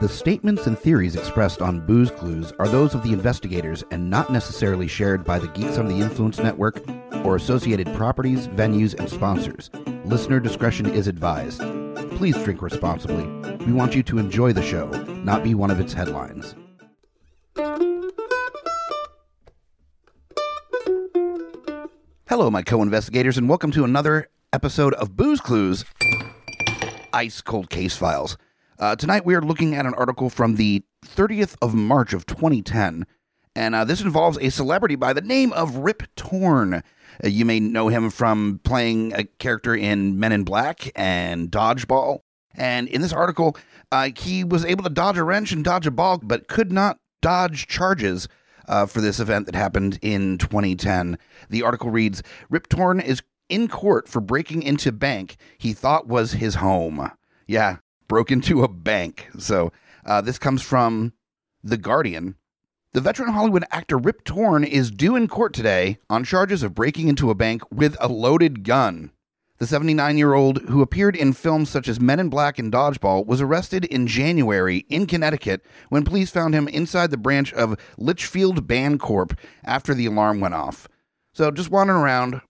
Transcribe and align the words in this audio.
The 0.00 0.08
statements 0.08 0.68
and 0.68 0.78
theories 0.78 1.16
expressed 1.16 1.60
on 1.60 1.84
Booze 1.84 2.12
Clues 2.12 2.52
are 2.60 2.68
those 2.68 2.94
of 2.94 3.02
the 3.02 3.12
investigators 3.12 3.82
and 3.90 4.08
not 4.08 4.30
necessarily 4.30 4.86
shared 4.86 5.24
by 5.24 5.40
the 5.40 5.48
Geeks 5.48 5.76
Under 5.76 5.92
the 5.92 6.00
Influence 6.00 6.38
Network 6.38 6.80
or 7.24 7.34
associated 7.34 7.92
properties, 7.94 8.46
venues, 8.46 8.94
and 8.94 9.10
sponsors. 9.10 9.70
Listener 10.04 10.38
discretion 10.38 10.86
is 10.86 11.08
advised. 11.08 11.62
Please 12.16 12.36
drink 12.44 12.62
responsibly. 12.62 13.26
We 13.66 13.72
want 13.72 13.96
you 13.96 14.04
to 14.04 14.18
enjoy 14.18 14.52
the 14.52 14.62
show, 14.62 14.88
not 15.24 15.42
be 15.42 15.56
one 15.56 15.72
of 15.72 15.80
its 15.80 15.94
headlines. 15.94 16.54
Hello, 22.28 22.52
my 22.52 22.62
co 22.62 22.82
investigators, 22.82 23.36
and 23.36 23.48
welcome 23.48 23.72
to 23.72 23.82
another 23.82 24.28
episode 24.52 24.94
of 24.94 25.16
Booze 25.16 25.40
Clues 25.40 25.84
Ice 27.12 27.40
Cold 27.40 27.68
Case 27.68 27.96
Files. 27.96 28.38
Uh, 28.78 28.94
tonight, 28.94 29.26
we 29.26 29.34
are 29.34 29.42
looking 29.42 29.74
at 29.74 29.86
an 29.86 29.94
article 29.94 30.30
from 30.30 30.54
the 30.54 30.84
30th 31.04 31.56
of 31.60 31.74
March 31.74 32.12
of 32.12 32.26
2010, 32.26 33.06
and 33.56 33.74
uh, 33.74 33.84
this 33.84 34.00
involves 34.00 34.38
a 34.38 34.50
celebrity 34.50 34.94
by 34.94 35.12
the 35.12 35.20
name 35.20 35.52
of 35.54 35.78
Rip 35.78 36.04
Torn. 36.14 36.74
Uh, 36.74 36.82
you 37.24 37.44
may 37.44 37.58
know 37.58 37.88
him 37.88 38.08
from 38.08 38.60
playing 38.62 39.12
a 39.14 39.24
character 39.24 39.74
in 39.74 40.20
Men 40.20 40.30
in 40.30 40.44
Black 40.44 40.92
and 40.94 41.50
Dodgeball. 41.50 42.20
And 42.54 42.86
in 42.86 43.00
this 43.00 43.12
article, 43.12 43.56
uh, 43.90 44.10
he 44.16 44.44
was 44.44 44.64
able 44.64 44.84
to 44.84 44.90
dodge 44.90 45.18
a 45.18 45.24
wrench 45.24 45.50
and 45.50 45.64
dodge 45.64 45.88
a 45.88 45.90
ball, 45.90 46.18
but 46.22 46.46
could 46.46 46.70
not 46.70 47.00
dodge 47.20 47.66
charges 47.66 48.28
uh, 48.68 48.86
for 48.86 49.00
this 49.00 49.18
event 49.18 49.46
that 49.46 49.56
happened 49.56 49.98
in 50.02 50.38
2010. 50.38 51.18
The 51.50 51.64
article 51.64 51.90
reads 51.90 52.22
Rip 52.48 52.68
Torn 52.68 53.00
is 53.00 53.22
in 53.48 53.66
court 53.66 54.08
for 54.08 54.20
breaking 54.20 54.62
into 54.62 54.92
bank 54.92 55.36
he 55.58 55.72
thought 55.72 56.06
was 56.06 56.34
his 56.34 56.56
home. 56.56 57.10
Yeah, 57.48 57.78
broke 58.08 58.30
into 58.30 58.64
a 58.64 58.68
bank. 58.68 59.28
So 59.38 59.72
uh, 60.04 60.20
this 60.20 60.38
comes 60.38 60.62
from 60.62 61.12
The 61.62 61.76
Guardian. 61.76 62.36
The 62.92 63.02
veteran 63.02 63.32
Hollywood 63.32 63.64
actor 63.70 63.98
Rip 63.98 64.24
Torn 64.24 64.64
is 64.64 64.90
due 64.90 65.14
in 65.14 65.28
court 65.28 65.52
today 65.52 65.98
on 66.08 66.24
charges 66.24 66.62
of 66.62 66.74
breaking 66.74 67.08
into 67.08 67.30
a 67.30 67.34
bank 67.34 67.62
with 67.70 67.96
a 68.00 68.08
loaded 68.08 68.64
gun. 68.64 69.12
The 69.58 69.66
79 69.66 70.16
year 70.16 70.34
old, 70.34 70.58
who 70.68 70.82
appeared 70.82 71.16
in 71.16 71.32
films 71.32 71.68
such 71.68 71.88
as 71.88 72.00
Men 72.00 72.20
in 72.20 72.28
Black 72.28 72.58
and 72.58 72.72
Dodgeball, 72.72 73.26
was 73.26 73.40
arrested 73.40 73.84
in 73.84 74.06
January 74.06 74.86
in 74.88 75.06
Connecticut 75.06 75.64
when 75.88 76.04
police 76.04 76.30
found 76.30 76.54
him 76.54 76.68
inside 76.68 77.10
the 77.10 77.16
branch 77.16 77.52
of 77.52 77.76
Litchfield 77.98 78.68
Bancorp 78.68 79.36
after 79.64 79.94
the 79.94 80.06
alarm 80.06 80.40
went 80.40 80.54
off. 80.54 80.88
So, 81.34 81.50
just 81.50 81.70
wandering 81.70 82.00
around, 82.00 82.40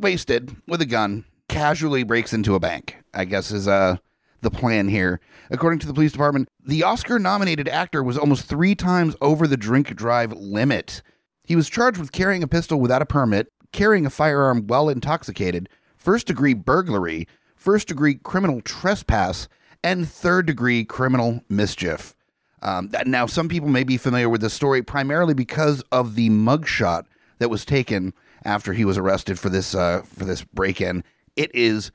wasted, 0.00 0.56
with 0.66 0.80
a 0.80 0.86
gun, 0.86 1.24
casually 1.48 2.02
breaks 2.02 2.32
into 2.32 2.54
a 2.54 2.60
bank, 2.60 2.96
I 3.12 3.26
guess 3.26 3.50
is 3.50 3.68
uh, 3.68 3.98
the 4.44 4.50
plan 4.50 4.88
here. 4.88 5.20
According 5.50 5.80
to 5.80 5.86
the 5.88 5.92
police 5.92 6.12
department, 6.12 6.48
the 6.64 6.84
Oscar 6.84 7.18
nominated 7.18 7.68
actor 7.68 8.02
was 8.02 8.16
almost 8.16 8.44
three 8.44 8.76
times 8.76 9.16
over 9.20 9.48
the 9.48 9.56
drink 9.56 9.94
drive 9.96 10.32
limit. 10.32 11.02
He 11.42 11.56
was 11.56 11.68
charged 11.68 11.98
with 11.98 12.12
carrying 12.12 12.42
a 12.42 12.48
pistol 12.48 12.80
without 12.80 13.02
a 13.02 13.06
permit, 13.06 13.48
carrying 13.72 14.06
a 14.06 14.10
firearm 14.10 14.66
while 14.66 14.88
intoxicated 14.88 15.68
first 15.96 16.26
degree 16.26 16.54
burglary, 16.54 17.26
first 17.56 17.88
degree 17.88 18.14
criminal 18.14 18.60
trespass, 18.60 19.48
and 19.82 20.08
third 20.08 20.46
degree 20.46 20.84
criminal 20.84 21.42
mischief. 21.48 22.14
Um, 22.62 22.90
now, 23.04 23.26
some 23.26 23.48
people 23.48 23.68
may 23.68 23.84
be 23.84 23.98
familiar 23.98 24.28
with 24.28 24.40
this 24.40 24.54
story 24.54 24.82
primarily 24.82 25.34
because 25.34 25.82
of 25.92 26.14
the 26.14 26.30
mugshot 26.30 27.04
that 27.38 27.50
was 27.50 27.64
taken 27.64 28.14
after 28.44 28.72
he 28.72 28.84
was 28.84 28.96
arrested 28.96 29.38
for 29.38 29.50
this 29.50 29.74
uh, 29.74 30.02
for 30.02 30.24
this 30.24 30.42
break-in. 30.44 31.04
It 31.36 31.54
is 31.54 31.90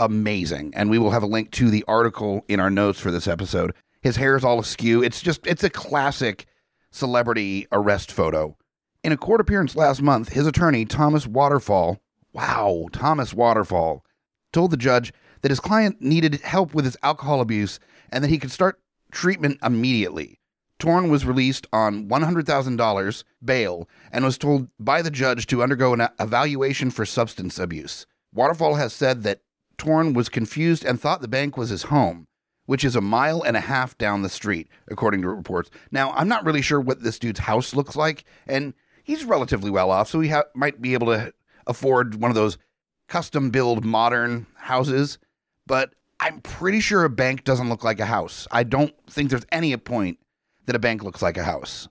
amazing, 0.00 0.72
and 0.74 0.90
we 0.90 0.98
will 0.98 1.12
have 1.12 1.22
a 1.22 1.26
link 1.26 1.52
to 1.52 1.70
the 1.70 1.84
article 1.86 2.44
in 2.48 2.58
our 2.58 2.70
notes 2.70 2.98
for 2.98 3.12
this 3.12 3.28
episode. 3.28 3.72
His 4.02 4.16
hair 4.16 4.36
is 4.36 4.44
all 4.44 4.58
askew. 4.58 5.02
It's 5.02 5.20
just 5.20 5.46
it's 5.46 5.62
a 5.62 5.70
classic 5.70 6.46
celebrity 6.90 7.68
arrest 7.70 8.10
photo. 8.10 8.56
In 9.04 9.12
a 9.12 9.16
court 9.16 9.40
appearance 9.40 9.76
last 9.76 10.02
month, 10.02 10.30
his 10.30 10.46
attorney 10.46 10.84
Thomas 10.84 11.26
Waterfall 11.26 12.00
Wow, 12.32 12.88
Thomas 12.92 13.34
Waterfall 13.34 14.04
told 14.52 14.70
the 14.70 14.76
judge 14.76 15.12
that 15.42 15.50
his 15.50 15.60
client 15.60 16.00
needed 16.00 16.34
help 16.42 16.74
with 16.74 16.84
his 16.84 16.96
alcohol 17.02 17.40
abuse 17.40 17.80
and 18.10 18.22
that 18.22 18.28
he 18.28 18.38
could 18.38 18.50
start 18.50 18.80
treatment 19.10 19.58
immediately. 19.62 20.38
Torn 20.78 21.10
was 21.10 21.26
released 21.26 21.66
on 21.72 22.08
$100,000 22.08 23.24
bail 23.44 23.88
and 24.12 24.24
was 24.24 24.38
told 24.38 24.68
by 24.78 25.02
the 25.02 25.10
judge 25.10 25.46
to 25.46 25.62
undergo 25.62 25.92
an 25.92 26.08
evaluation 26.18 26.90
for 26.90 27.04
substance 27.04 27.58
abuse. 27.58 28.06
Waterfall 28.32 28.76
has 28.76 28.92
said 28.92 29.22
that 29.24 29.40
Torn 29.80 30.12
was 30.12 30.28
confused 30.28 30.84
and 30.84 31.00
thought 31.00 31.22
the 31.22 31.26
bank 31.26 31.56
was 31.56 31.70
his 31.70 31.84
home, 31.84 32.26
which 32.66 32.84
is 32.84 32.94
a 32.94 33.00
mile 33.00 33.40
and 33.40 33.56
a 33.56 33.60
half 33.60 33.96
down 33.96 34.20
the 34.20 34.28
street, 34.28 34.68
according 34.88 35.22
to 35.22 35.28
reports. 35.30 35.70
Now, 35.90 36.12
I'm 36.12 36.28
not 36.28 36.44
really 36.44 36.60
sure 36.60 36.78
what 36.78 37.02
this 37.02 37.18
dude's 37.18 37.40
house 37.40 37.74
looks 37.74 37.96
like, 37.96 38.24
and 38.46 38.74
he's 39.02 39.24
relatively 39.24 39.70
well 39.70 39.90
off, 39.90 40.10
so 40.10 40.20
he 40.20 40.28
ha- 40.28 40.44
might 40.54 40.82
be 40.82 40.92
able 40.92 41.06
to 41.06 41.32
afford 41.66 42.16
one 42.16 42.30
of 42.30 42.34
those 42.34 42.58
custom 43.08 43.48
build 43.48 43.82
modern 43.82 44.46
houses, 44.54 45.18
but 45.66 45.94
I'm 46.20 46.42
pretty 46.42 46.80
sure 46.80 47.04
a 47.04 47.08
bank 47.08 47.44
doesn't 47.44 47.70
look 47.70 47.82
like 47.82 48.00
a 48.00 48.04
house. 48.04 48.46
I 48.50 48.64
don't 48.64 48.92
think 49.08 49.30
there's 49.30 49.46
any 49.50 49.74
point 49.78 50.18
that 50.66 50.76
a 50.76 50.78
bank 50.78 51.02
looks 51.02 51.22
like 51.22 51.38
a 51.38 51.44
house. 51.44 51.88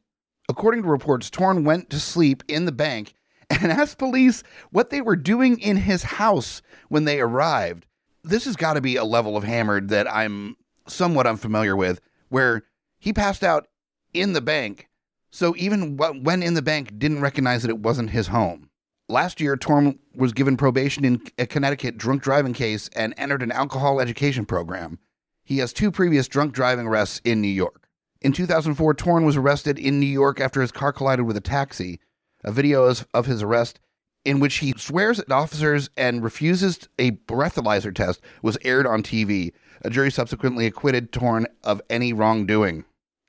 According 0.47 0.83
to 0.83 0.89
reports, 0.89 1.31
Torn 1.31 1.63
went 1.63 1.89
to 1.89 1.99
sleep 1.99 2.44
in 2.47 2.66
the 2.66 2.72
bank 2.72 3.16
and 3.61 3.71
asked 3.71 3.97
police 3.97 4.43
what 4.71 4.89
they 4.89 5.01
were 5.01 5.15
doing 5.15 5.59
in 5.59 5.77
his 5.77 6.03
house 6.03 6.61
when 6.89 7.05
they 7.05 7.19
arrived. 7.19 7.85
This 8.23 8.45
has 8.45 8.55
got 8.55 8.73
to 8.73 8.81
be 8.81 8.95
a 8.95 9.03
level 9.03 9.37
of 9.37 9.43
hammered 9.43 9.89
that 9.89 10.11
I'm 10.11 10.55
somewhat 10.87 11.27
unfamiliar 11.27 11.75
with, 11.75 12.01
where 12.29 12.63
he 12.99 13.13
passed 13.13 13.43
out 13.43 13.67
in 14.13 14.33
the 14.33 14.41
bank, 14.41 14.89
so 15.31 15.55
even 15.57 15.97
when 15.97 16.43
in 16.43 16.53
the 16.53 16.61
bank, 16.61 16.97
didn't 16.97 17.21
recognize 17.21 17.61
that 17.61 17.69
it 17.69 17.79
wasn't 17.79 18.09
his 18.09 18.27
home. 18.27 18.69
Last 19.07 19.41
year, 19.41 19.57
Torn 19.57 19.97
was 20.13 20.33
given 20.33 20.57
probation 20.57 21.03
in 21.03 21.21
a 21.37 21.47
Connecticut 21.47 21.97
drunk 21.97 22.21
driving 22.21 22.53
case 22.53 22.89
and 22.95 23.13
entered 23.17 23.41
an 23.41 23.51
alcohol 23.51 23.99
education 23.99 24.45
program. 24.45 24.99
He 25.43 25.57
has 25.59 25.73
two 25.73 25.91
previous 25.91 26.27
drunk 26.27 26.53
driving 26.53 26.85
arrests 26.85 27.21
in 27.23 27.41
New 27.41 27.47
York. 27.47 27.87
In 28.21 28.33
2004, 28.33 28.93
Torn 28.93 29.25
was 29.25 29.35
arrested 29.35 29.79
in 29.79 29.99
New 29.99 30.05
York 30.05 30.39
after 30.39 30.61
his 30.61 30.71
car 30.71 30.93
collided 30.93 31.25
with 31.25 31.37
a 31.37 31.41
taxi. 31.41 31.99
A 32.44 32.51
video 32.51 32.94
of 33.13 33.25
his 33.25 33.44
arrest, 33.44 33.79
in 34.25 34.39
which 34.39 34.55
he 34.57 34.73
swears 34.77 35.19
at 35.19 35.31
officers 35.31 35.89
and 35.97 36.23
refuses 36.23 36.88
a 36.97 37.11
breathalyzer 37.11 37.94
test, 37.94 38.22
was 38.41 38.57
aired 38.63 38.88
on 38.88 39.03
TV. 39.03 39.51
A 39.83 39.89
jury 39.89 40.11
subsequently 40.11 40.66
acquitted 40.66 41.11
Torn 41.11 41.47
of 41.63 41.81
any 41.89 42.13
wrongdoing. 42.13 42.85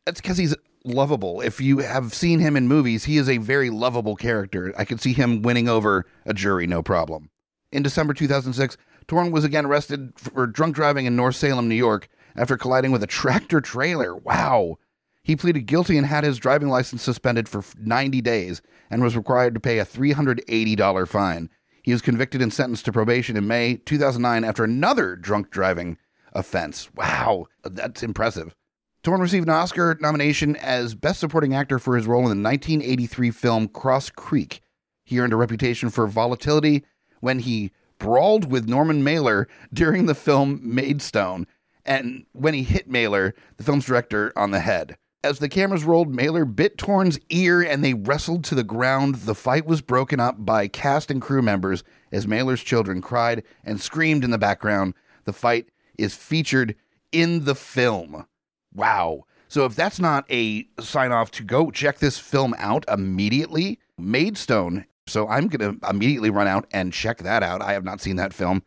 That's 0.06 0.20
because 0.20 0.38
he's 0.38 0.54
lovable. 0.84 1.40
If 1.40 1.60
you 1.60 1.78
have 1.78 2.14
seen 2.14 2.40
him 2.40 2.56
in 2.56 2.66
movies, 2.68 3.04
he 3.04 3.18
is 3.18 3.28
a 3.28 3.38
very 3.38 3.70
lovable 3.70 4.16
character. 4.16 4.72
I 4.76 4.84
could 4.84 5.00
see 5.00 5.12
him 5.12 5.42
winning 5.42 5.68
over 5.68 6.06
a 6.24 6.34
jury, 6.34 6.66
no 6.66 6.82
problem. 6.82 7.30
In 7.72 7.82
December 7.82 8.14
2006, 8.14 8.76
Torn 9.06 9.30
was 9.30 9.44
again 9.44 9.66
arrested 9.66 10.12
for 10.16 10.46
drunk 10.46 10.74
driving 10.74 11.06
in 11.06 11.16
North 11.16 11.36
Salem, 11.36 11.68
New 11.68 11.74
York, 11.74 12.08
after 12.36 12.56
colliding 12.56 12.92
with 12.92 13.02
a 13.02 13.08
tractor 13.08 13.60
trailer. 13.60 14.14
Wow. 14.16 14.78
He 15.22 15.36
pleaded 15.36 15.66
guilty 15.66 15.96
and 15.96 16.06
had 16.06 16.24
his 16.24 16.38
driving 16.38 16.68
license 16.68 17.02
suspended 17.02 17.48
for 17.48 17.62
90 17.78 18.20
days 18.20 18.62
and 18.90 19.02
was 19.02 19.16
required 19.16 19.54
to 19.54 19.60
pay 19.60 19.78
a 19.78 19.84
$380 19.84 21.08
fine. 21.08 21.50
He 21.82 21.92
was 21.92 22.02
convicted 22.02 22.42
and 22.42 22.52
sentenced 22.52 22.84
to 22.86 22.92
probation 22.92 23.36
in 23.36 23.46
May 23.46 23.76
2009 23.76 24.44
after 24.44 24.64
another 24.64 25.16
drunk 25.16 25.50
driving 25.50 25.98
offense. 26.32 26.88
Wow, 26.94 27.46
that's 27.62 28.02
impressive. 28.02 28.54
Torn 29.02 29.20
received 29.20 29.48
an 29.48 29.54
Oscar 29.54 29.96
nomination 30.00 30.56
as 30.56 30.94
Best 30.94 31.20
Supporting 31.20 31.54
Actor 31.54 31.78
for 31.78 31.96
his 31.96 32.06
role 32.06 32.30
in 32.30 32.42
the 32.42 32.48
1983 32.48 33.30
film 33.30 33.68
Cross 33.68 34.10
Creek. 34.10 34.60
He 35.04 35.18
earned 35.18 35.32
a 35.32 35.36
reputation 35.36 35.88
for 35.90 36.06
volatility 36.06 36.84
when 37.20 37.40
he 37.40 37.72
brawled 37.98 38.50
with 38.50 38.68
Norman 38.68 39.02
Mailer 39.02 39.48
during 39.72 40.06
the 40.06 40.14
film 40.14 40.60
Maidstone, 40.62 41.46
and 41.84 42.26
when 42.32 42.52
he 42.52 42.62
hit 42.62 42.90
Mailer, 42.90 43.34
the 43.56 43.64
film's 43.64 43.86
director, 43.86 44.32
on 44.36 44.50
the 44.50 44.60
head. 44.60 44.96
As 45.22 45.38
the 45.38 45.50
cameras 45.50 45.84
rolled, 45.84 46.14
Mailer 46.14 46.46
bit 46.46 46.78
Torn's 46.78 47.18
ear 47.28 47.60
and 47.60 47.84
they 47.84 47.92
wrestled 47.92 48.42
to 48.44 48.54
the 48.54 48.64
ground. 48.64 49.16
The 49.16 49.34
fight 49.34 49.66
was 49.66 49.82
broken 49.82 50.18
up 50.18 50.46
by 50.46 50.66
cast 50.66 51.10
and 51.10 51.20
crew 51.20 51.42
members 51.42 51.84
as 52.10 52.26
Mailer's 52.26 52.62
children 52.62 53.02
cried 53.02 53.42
and 53.62 53.78
screamed 53.78 54.24
in 54.24 54.30
the 54.30 54.38
background. 54.38 54.94
The 55.24 55.34
fight 55.34 55.68
is 55.98 56.14
featured 56.16 56.74
in 57.12 57.44
the 57.44 57.54
film. 57.54 58.26
Wow. 58.72 59.26
So 59.48 59.66
if 59.66 59.76
that's 59.76 60.00
not 60.00 60.24
a 60.30 60.66
sign 60.80 61.12
off 61.12 61.30
to 61.32 61.42
go 61.42 61.70
check 61.70 61.98
this 61.98 62.18
film 62.18 62.54
out 62.56 62.86
immediately, 62.88 63.78
Maidstone. 63.98 64.86
So 65.06 65.28
I'm 65.28 65.48
going 65.48 65.78
to 65.78 65.86
immediately 65.86 66.30
run 66.30 66.46
out 66.46 66.66
and 66.72 66.94
check 66.94 67.18
that 67.18 67.42
out. 67.42 67.60
I 67.60 67.74
have 67.74 67.84
not 67.84 68.00
seen 68.00 68.16
that 68.16 68.32
film. 68.32 68.62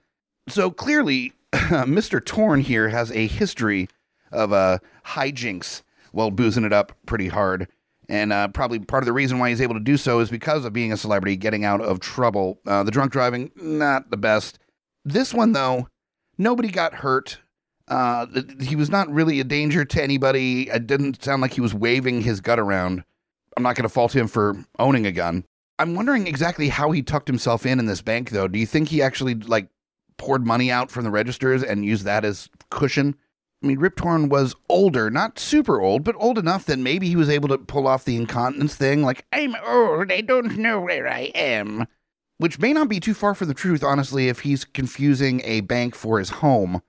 So 0.50 0.70
clearly, 0.70 1.34
Mr. 1.52 2.24
Torn 2.24 2.62
here 2.62 2.90
has 2.90 3.12
a 3.12 3.26
history 3.26 3.88
of 4.32 4.54
uh, 4.54 4.78
hijinks 5.04 5.82
while 6.14 6.32
boozing 6.32 6.64
it 6.64 6.72
up 6.74 6.94
pretty 7.06 7.28
hard. 7.28 7.68
And 8.10 8.34
uh, 8.34 8.48
probably 8.48 8.80
part 8.80 9.04
of 9.04 9.06
the 9.06 9.14
reason 9.14 9.40
why 9.40 9.50
he's 9.50 9.62
able 9.62 9.76
to 9.76 9.80
do 9.80 9.98
so 9.98 10.20
is 10.20 10.30
because 10.30 10.66
of 10.66 10.74
being 10.74 10.92
a 10.94 10.98
celebrity, 10.98 11.36
getting 11.36 11.66
out 11.66 11.82
of 11.82 12.00
trouble. 12.00 12.60
Uh, 12.66 12.84
the 12.84 12.92
drunk 12.92 13.12
driving, 13.12 13.52
not 13.56 14.10
the 14.10 14.18
best. 14.18 14.60
This 15.06 15.34
one, 15.34 15.52
though, 15.52 15.90
nobody 16.38 16.70
got 16.70 16.94
hurt 16.94 17.40
Uh, 17.88 18.26
he 18.62 18.76
was 18.76 18.90
not 18.90 19.10
really 19.10 19.40
a 19.40 19.44
danger 19.44 19.84
to 19.84 20.02
anybody. 20.02 20.70
It 20.70 20.88
didn't 20.88 21.22
sound 21.24 21.42
like 21.42 21.54
he 21.54 21.62
was 21.62 21.74
waving 21.74 22.22
his 22.22 22.40
gun 22.40 22.60
around. 22.60 23.04
I'm 23.58 23.64
not 23.64 23.76
going 23.76 23.84
to 23.84 23.90
fault 23.90 24.16
him 24.16 24.28
for 24.28 24.56
owning 24.80 25.06
a 25.06 25.12
gun. 25.12 25.46
I'm 25.80 25.96
wondering 25.96 26.26
exactly 26.28 26.70
how 26.70 26.92
he 26.92 27.02
tucked 27.02 27.28
himself 27.28 27.66
in 27.66 27.80
in 27.80 27.86
this 27.86 28.02
bank, 28.02 28.30
though. 28.30 28.48
Do 28.48 28.58
you 28.58 28.66
think 28.66 28.88
he 28.88 29.02
actually 29.02 29.36
like 29.36 29.68
poured 30.18 30.46
money 30.48 30.72
out 30.72 30.92
from 30.92 31.04
the 31.04 31.12
registers 31.12 31.62
and 31.64 31.84
used 31.86 32.06
that 32.06 32.24
as 32.24 32.50
cushion? 32.70 33.16
I 33.64 33.68
mean, 33.68 33.80
Rip 33.80 33.96
Torn 33.96 34.28
was 34.28 34.56
older, 34.68 35.10
not 35.10 35.40
super 35.40 35.80
old, 35.80 36.04
but 36.04 36.18
old 36.20 36.38
enough 36.38 36.66
that 36.66 36.80
maybe 36.80 37.08
he 37.08 37.16
was 37.16 37.30
able 37.30 37.48
to 37.48 37.58
pull 37.58 37.88
off 37.88 38.04
the 38.04 38.18
incontinence 38.18 38.76
thing, 38.76 39.04
like, 39.04 39.26
I'm 39.32 39.56
old, 39.66 40.12
I 40.12 40.20
don't 40.20 40.58
know 40.58 40.82
where 40.82 41.08
I 41.08 41.32
am. 41.34 41.88
Which 42.40 42.60
may 42.60 42.74
not 42.74 42.90
be 42.90 43.00
too 43.00 43.14
far 43.14 43.34
from 43.34 43.48
the 43.48 43.54
truth, 43.54 43.82
honestly, 43.82 44.28
if 44.28 44.42
he's 44.42 44.66
confusing 44.66 45.42
a 45.46 45.62
bank 45.62 45.96
for 45.96 46.20
his 46.20 46.30
home. 46.30 46.82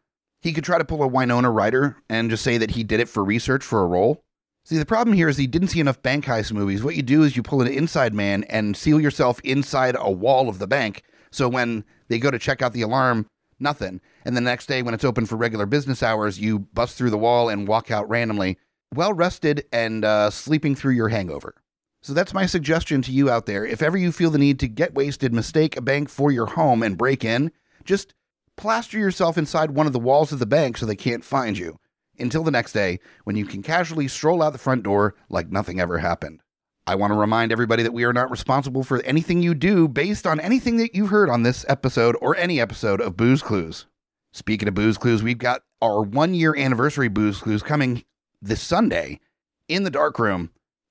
He 0.43 0.53
could 0.53 0.65
try 0.65 0.79
to 0.79 0.85
pull 0.85 1.03
a 1.03 1.07
Winona 1.07 1.51
Ryder 1.51 1.97
and 2.09 2.29
just 2.29 2.43
say 2.43 2.59
that 2.59 2.73
he 2.73 2.83
did 2.83 2.99
it 2.99 3.09
for 3.09 3.23
research 3.23 3.63
for 3.63 3.81
a 3.81 3.87
role. 3.87 4.25
See, 4.65 4.77
the 4.77 4.85
problem 4.85 5.15
here 5.15 5.29
is 5.29 5.37
he 5.37 5.47
didn't 5.47 5.69
see 5.69 5.81
enough 5.81 6.03
bank 6.03 6.25
heist 6.25 6.53
movies. 6.53 6.83
What 6.83 6.97
you 6.97 7.03
do 7.03 7.23
is 7.23 7.37
you 7.37 7.43
pull 7.43 7.63
an 7.63 7.69
inside 7.69 8.15
man 8.15 8.45
and 8.45 8.77
seal 8.77 9.01
yourself 9.01 9.41
inside 9.45 9.95
a 9.99 10.11
wall 10.11 10.49
of 10.49 10.59
the 10.59 10.67
bank. 10.67 11.03
So 11.31 11.49
when 11.49 11.85
they 12.09 12.19
go 12.19 12.31
to 12.31 12.39
check 12.39 12.63
out 12.63 12.73
the 12.73 12.83
alarm, 12.83 13.27
nothing. 13.59 14.01
And 14.25 14.37
the 14.37 14.41
next 14.41 14.67
day, 14.67 14.83
when 14.83 14.95
it's 14.95 15.05
open 15.05 15.27
for 15.27 15.37
regular 15.37 15.67
business 15.67 16.03
hours, 16.03 16.39
you 16.39 16.61
bust 16.61 16.97
through 16.97 17.11
the 17.11 17.19
wall 17.19 17.49
and 17.49 17.69
walk 17.69 17.91
out 17.91 18.09
randomly, 18.09 18.59
well 18.95 19.13
rested 19.13 19.65
and 19.73 20.05
uh, 20.05 20.31
sleeping 20.31 20.75
through 20.75 20.95
your 20.95 21.09
hangover. 21.09 21.55
So 22.03 22.13
that's 22.13 22.35
my 22.35 22.45
suggestion 22.45 23.01
to 23.03 23.13
you 23.13 23.31
out 23.31 23.47
there. 23.47 23.65
If 23.65 23.81
ever 23.81 23.97
you 23.97 24.13
feel 24.13 24.31
the 24.31 24.37
need 24.37 24.59
to 24.61 24.69
get 24.69 24.95
wasted, 24.95 25.33
mistake 25.33 25.77
a 25.77 25.81
bank 25.81 26.11
for 26.11 26.31
your 26.31 26.47
home, 26.47 26.83
and 26.83 26.99
break 26.99 27.25
in, 27.25 27.51
just 27.85 28.13
plaster 28.57 28.99
yourself 28.99 29.39
inside 29.39 29.71
one 29.71 29.87
of 29.87 29.95
the 29.95 29.99
walls 29.99 30.31
of 30.31 30.39
the 30.39 30.47
bank 30.47 30.77
so 30.77 30.85
they 30.85 30.97
can't 30.97 31.25
find 31.25 31.57
you. 31.57 31.79
Until 32.19 32.45
the 32.45 32.51
next 32.51 32.73
day, 32.73 33.01
when 33.25 33.37
you 33.37 33.47
can 33.47 33.63
casually 33.63 34.07
stroll 34.07 34.43
out 34.43 34.53
the 34.53 34.59
front 34.59 34.83
door 34.83 35.15
like 35.29 35.51
nothing 35.51 35.81
ever 35.81 35.99
happened. 35.99 36.41
I 36.87 36.97
want 36.97 37.13
to 37.13 37.19
remind 37.19 37.51
everybody 37.51 37.83
that 37.83 37.95
we 37.95 38.05
are 38.05 38.13
not 38.13 38.31
responsible 38.31 38.83
for 38.83 39.03
anything 39.05 39.41
you 39.43 39.55
do 39.55 39.89
based 39.89 40.27
on 40.27 40.39
anything 40.39 40.77
that 40.77 40.95
you've 40.95 41.09
heard 41.09 41.31
on 41.31 41.43
this 41.43 41.65
episode 41.67 42.15
or 42.21 42.37
any 42.37 42.61
episode 42.61 43.01
of 43.01 43.17
Booze 43.17 43.43
Clues. 43.43 43.87
Speaking 44.35 44.69
of 44.69 44.75
Booze 44.75 44.99
Clues, 44.99 45.23
we've 45.23 45.39
got 45.39 45.63
our 45.81 46.03
one 46.03 46.35
year 46.35 46.55
anniversary 46.55 47.09
Booze 47.09 47.39
Clues 47.39 47.63
coming 47.63 48.05
this 48.43 48.61
Sunday 48.61 49.19
in 49.67 49.85
the 49.85 49.91
dark 49.91 50.19
room 50.19 50.51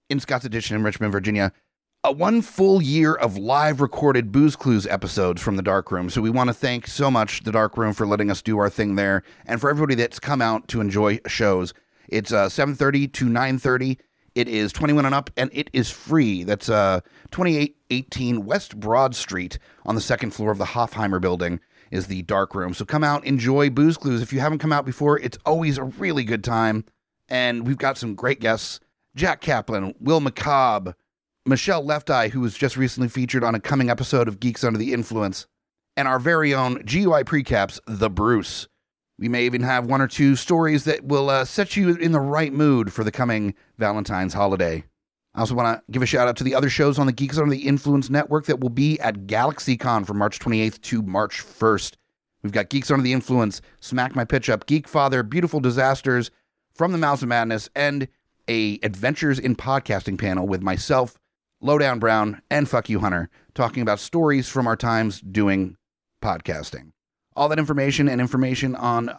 in 0.09 0.19
Scott's 0.19 0.45
Addition 0.45 0.75
in 0.75 0.83
Richmond, 0.83 1.11
Virginia. 1.11 1.51
A 2.03 2.11
one 2.11 2.41
full 2.41 2.81
year 2.81 3.13
of 3.13 3.37
live 3.37 3.79
recorded 3.79 4.31
Booze 4.31 4.55
Clues 4.55 4.87
episodes 4.87 5.43
from 5.43 5.57
the 5.57 5.61
dark 5.61 5.91
room. 5.91 6.09
So 6.09 6.21
we 6.21 6.31
want 6.31 6.47
to 6.47 6.55
thank 6.55 6.87
so 6.87 7.11
much 7.11 7.43
the 7.43 7.51
dark 7.51 7.77
room 7.77 7.93
for 7.93 8.07
letting 8.07 8.31
us 8.31 8.41
do 8.41 8.57
our 8.57 8.69
thing 8.69 8.95
there, 8.95 9.21
and 9.45 9.61
for 9.61 9.69
everybody 9.69 9.93
that's 9.93 10.19
come 10.19 10.41
out 10.41 10.67
to 10.69 10.81
enjoy 10.81 11.19
shows. 11.27 11.71
It's 12.09 12.33
uh, 12.33 12.47
7:30 12.47 13.13
to 13.13 13.25
9:30. 13.25 13.99
It 14.35 14.47
is 14.47 14.73
21 14.73 15.05
and 15.05 15.13
up, 15.13 15.29
and 15.37 15.49
it 15.53 15.69
is 15.73 15.91
free. 15.91 16.43
That's 16.43 16.67
uh, 16.69 17.01
2818 17.31 18.45
West 18.45 18.79
Broad 18.79 19.15
Street 19.15 19.59
on 19.85 19.95
the 19.95 20.01
second 20.01 20.31
floor 20.31 20.51
of 20.51 20.57
the 20.57 20.65
Hofheimer 20.65 21.21
building 21.21 21.59
is 21.91 22.07
the 22.07 22.23
dark 22.23 22.55
room. 22.55 22.73
So 22.73 22.85
come 22.85 23.03
out, 23.03 23.23
enjoy 23.25 23.69
Booze 23.69 23.97
Clues. 23.97 24.23
If 24.23 24.33
you 24.33 24.39
haven't 24.39 24.57
come 24.57 24.73
out 24.73 24.85
before, 24.85 25.19
it's 25.19 25.37
always 25.45 25.77
a 25.77 25.83
really 25.83 26.23
good 26.23 26.43
time. 26.43 26.85
And 27.29 27.67
we've 27.67 27.77
got 27.77 27.97
some 27.97 28.15
great 28.15 28.39
guests 28.39 28.79
Jack 29.15 29.41
Kaplan, 29.41 29.93
Will 29.99 30.19
McCobb, 30.19 30.95
Michelle 31.45 31.85
Left 31.85 32.09
Eye, 32.09 32.29
who 32.29 32.39
was 32.39 32.55
just 32.57 32.75
recently 32.75 33.09
featured 33.09 33.43
on 33.43 33.53
a 33.53 33.59
coming 33.59 33.89
episode 33.91 34.27
of 34.27 34.39
Geeks 34.39 34.63
Under 34.63 34.79
the 34.79 34.93
Influence, 34.93 35.45
and 35.95 36.07
our 36.07 36.17
very 36.17 36.53
own 36.53 36.81
GUI 36.85 37.23
precaps, 37.23 37.79
The 37.85 38.09
Bruce. 38.09 38.67
We 39.19 39.29
may 39.29 39.45
even 39.45 39.61
have 39.61 39.85
one 39.85 40.01
or 40.01 40.07
two 40.07 40.35
stories 40.35 40.85
that 40.85 41.05
will 41.05 41.29
uh, 41.29 41.45
set 41.45 41.75
you 41.75 41.95
in 41.95 42.11
the 42.11 42.19
right 42.19 42.51
mood 42.51 42.91
for 42.91 43.03
the 43.03 43.11
coming 43.11 43.53
Valentine's 43.77 44.33
holiday. 44.33 44.83
I 45.35 45.39
also 45.39 45.55
want 45.55 45.79
to 45.79 45.91
give 45.91 46.01
a 46.01 46.05
shout 46.05 46.27
out 46.27 46.35
to 46.37 46.43
the 46.43 46.55
other 46.55 46.69
shows 46.69 46.99
on 46.99 47.07
the 47.07 47.11
Geeks 47.11 47.37
Under 47.37 47.51
the 47.51 47.67
Influence 47.67 48.09
network 48.09 48.45
that 48.45 48.59
will 48.59 48.69
be 48.69 48.99
at 48.99 49.25
GalaxyCon 49.25 50.05
from 50.05 50.17
March 50.17 50.39
28th 50.39 50.81
to 50.81 51.01
March 51.01 51.41
1st. 51.43 51.95
We've 52.43 52.51
got 52.51 52.69
Geeks 52.69 52.91
Under 52.91 53.03
the 53.03 53.13
Influence, 53.13 53.61
Smack 53.79 54.15
My 54.15 54.25
Pitch 54.25 54.49
Up, 54.49 54.65
Geek 54.65 54.87
Father, 54.87 55.23
Beautiful 55.23 55.59
Disasters, 55.59 56.29
From 56.75 56.91
the 56.91 56.97
Mouths 56.97 57.23
of 57.23 57.29
Madness, 57.29 57.69
and 57.75 58.07
a 58.47 58.79
Adventures 58.83 59.39
in 59.39 59.55
Podcasting 59.55 60.19
panel 60.19 60.47
with 60.47 60.61
myself, 60.61 61.17
Lowdown 61.61 61.99
Brown, 61.99 62.41
and 62.51 62.69
Fuck 62.69 62.89
You 62.89 62.99
Hunter, 62.99 63.29
talking 63.53 63.81
about 63.81 63.99
stories 63.99 64.49
from 64.49 64.67
our 64.67 64.75
times 64.75 65.21
doing 65.21 65.77
podcasting. 66.21 66.92
All 67.35 67.49
that 67.49 67.59
information 67.59 68.07
and 68.07 68.21
information 68.21 68.75
on 68.75 69.17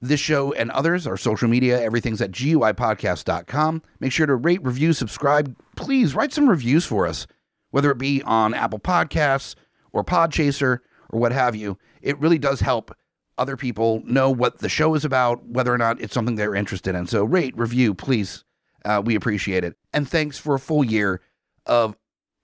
this 0.00 0.20
show 0.20 0.52
and 0.52 0.70
others, 0.70 1.06
our 1.06 1.16
social 1.16 1.48
media, 1.48 1.80
everything's 1.80 2.20
at 2.20 2.30
guipodcast.com. 2.30 3.82
Make 4.00 4.12
sure 4.12 4.26
to 4.26 4.34
rate, 4.36 4.62
review, 4.62 4.92
subscribe. 4.92 5.56
Please 5.76 6.14
write 6.14 6.32
some 6.32 6.48
reviews 6.48 6.84
for 6.84 7.06
us, 7.06 7.26
whether 7.70 7.90
it 7.90 7.98
be 7.98 8.22
on 8.22 8.54
Apple 8.54 8.78
Podcasts 8.78 9.54
or 9.92 10.04
Podchaser 10.04 10.80
or 11.10 11.20
what 11.20 11.32
have 11.32 11.56
you. 11.56 11.78
It 12.02 12.18
really 12.18 12.38
does 12.38 12.60
help 12.60 12.94
other 13.38 13.56
people 13.56 14.02
know 14.04 14.30
what 14.30 14.58
the 14.58 14.68
show 14.68 14.94
is 14.94 15.04
about, 15.04 15.44
whether 15.46 15.72
or 15.72 15.78
not 15.78 16.00
it's 16.00 16.14
something 16.14 16.36
they're 16.36 16.54
interested 16.54 16.94
in. 16.94 17.06
So 17.06 17.24
rate, 17.24 17.56
review, 17.56 17.94
please. 17.94 18.44
Uh, 18.84 19.00
we 19.04 19.14
appreciate 19.14 19.64
it. 19.64 19.76
And 19.92 20.08
thanks 20.08 20.38
for 20.38 20.54
a 20.54 20.60
full 20.60 20.84
year 20.84 21.20
of 21.64 21.96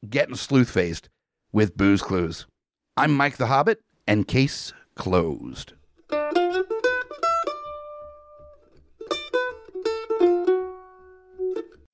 getting 0.09 0.35
sleuth 0.35 0.71
faced 0.71 1.11
with 1.53 1.77
Booze 1.77 2.01
Clues. 2.01 2.47
I'm 2.97 3.15
Mike 3.15 3.37
the 3.37 3.47
Hobbit, 3.47 3.83
and 4.07 4.27
case 4.27 4.73
closed. 5.01 5.73